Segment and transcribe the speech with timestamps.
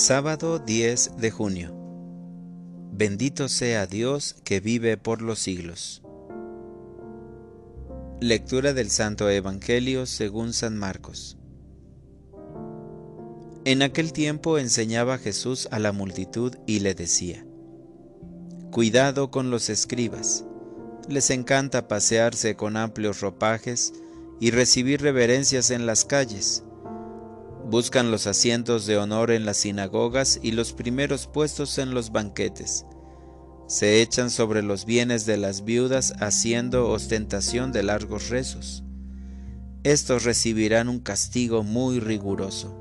[0.00, 1.74] Sábado 10 de junio.
[2.92, 6.04] Bendito sea Dios que vive por los siglos.
[8.20, 11.36] Lectura del Santo Evangelio según San Marcos.
[13.64, 17.44] En aquel tiempo enseñaba Jesús a la multitud y le decía,
[18.70, 20.44] Cuidado con los escribas,
[21.08, 23.92] les encanta pasearse con amplios ropajes
[24.38, 26.62] y recibir reverencias en las calles.
[27.68, 32.86] Buscan los asientos de honor en las sinagogas y los primeros puestos en los banquetes
[33.68, 38.82] se echan sobre los bienes de las viudas haciendo ostentación de largos rezos.
[39.84, 42.74] Estos recibirán un castigo muy riguroso.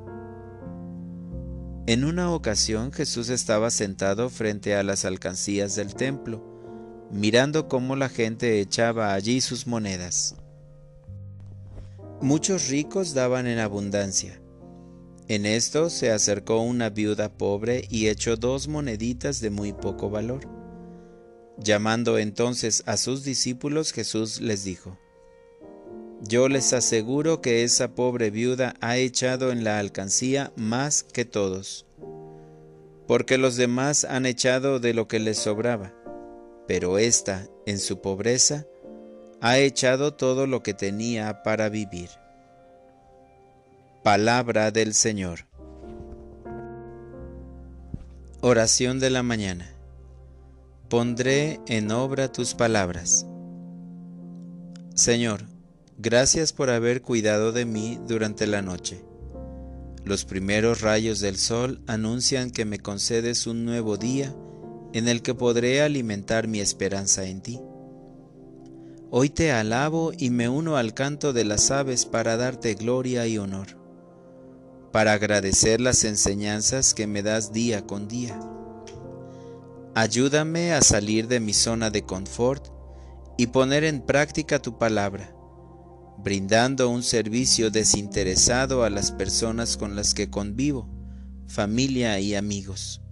[1.87, 6.41] En una ocasión Jesús estaba sentado frente a las alcancías del templo,
[7.11, 10.35] mirando cómo la gente echaba allí sus monedas.
[12.21, 14.39] Muchos ricos daban en abundancia.
[15.29, 20.47] En esto se acercó una viuda pobre y echó dos moneditas de muy poco valor.
[21.57, 24.97] Llamando entonces a sus discípulos, Jesús les dijo,
[26.21, 31.85] Yo les aseguro que esa pobre viuda ha echado en la alcancía más que todos,
[33.05, 35.93] porque los demás han echado de lo que les sobraba,
[36.69, 38.65] pero ésta, en su pobreza,
[39.41, 42.09] ha echado todo lo que tenía para vivir.
[44.07, 45.39] Palabra del Señor.
[48.39, 49.69] Oración de la mañana
[50.87, 53.25] pondré en obra tus palabras.
[54.95, 55.41] Señor,
[55.97, 59.03] gracias por haber cuidado de mí durante la noche.
[60.05, 64.33] Los primeros rayos del sol anuncian que me concedes un nuevo día
[64.93, 67.59] en el que podré alimentar mi esperanza en ti.
[69.11, 73.37] Hoy te alabo y me uno al canto de las aves para darte gloria y
[73.37, 73.86] honor,
[74.97, 78.35] para agradecer las enseñanzas que me das día con día
[79.93, 82.69] Ayúdame a salir de mi zona de confort
[83.37, 85.35] y poner en práctica tu palabra,
[86.17, 90.89] brindando un servicio desinteresado a las personas con las que convivo,
[91.45, 93.03] familia y amigos.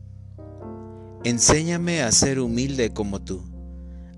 [1.23, 3.43] Enséñame a ser humilde como tú.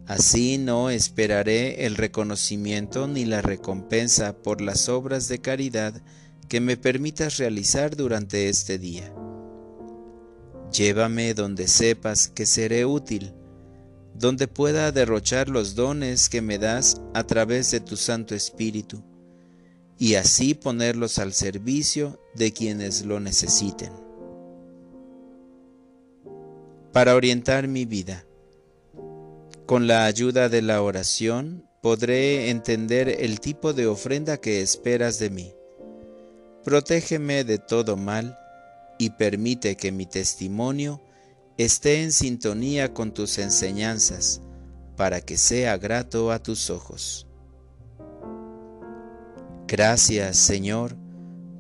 [0.05, 6.01] Así no esperaré el reconocimiento ni la recompensa por las obras de caridad
[6.47, 9.13] que me permitas realizar durante este día.
[10.71, 13.33] Llévame donde sepas que seré útil,
[14.13, 19.03] donde pueda derrochar los dones que me das a través de tu Santo Espíritu,
[19.99, 23.91] y así ponerlos al servicio de quienes lo necesiten.
[26.93, 28.25] Para orientar mi vida,
[29.65, 35.29] con la ayuda de la oración, podré entender el tipo de ofrenda que esperas de
[35.29, 35.56] mí.
[36.67, 38.37] Protégeme de todo mal,
[38.97, 41.01] y permite que mi testimonio
[41.57, 44.41] esté en sintonía con tus enseñanzas,
[44.97, 47.25] para que sea grato a tus ojos.
[49.65, 50.97] Gracias, Señor,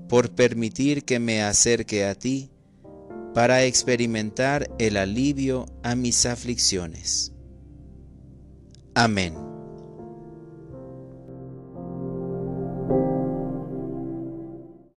[0.09, 2.51] por permitir que me acerque a ti
[3.33, 7.31] para experimentar el alivio a mis aflicciones.
[8.93, 9.46] Amén.